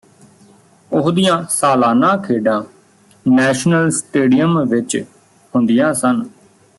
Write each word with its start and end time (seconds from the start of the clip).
ਉਹਦੀਆਂ 0.91 1.43
ਸਾਲਾਨਾ 1.49 2.15
ਖੇਡਾਂ 2.17 2.61
ਨੈਸ਼ਨਲ 3.25 3.89
ਸਟੇਡੀਅਮ 3.89 4.59
ਵਿਚ 4.63 4.97
ਹੁੰਦੀਆਂ 5.53 5.93
ਸਨ 5.93 6.23